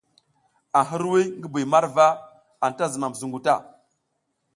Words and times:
A 0.79 0.81
hirwuy 0.89 1.23
ngi 1.37 1.47
bi 1.53 1.61
marwa, 1.71 2.07
anta 2.65 2.85
zumam 2.93 3.13
zungu 3.19 3.39
ta. 3.45 3.55